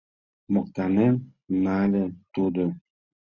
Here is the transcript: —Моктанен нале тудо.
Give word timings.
—Моктанен 0.53 1.15
нале 1.63 2.05
тудо. 2.33 2.63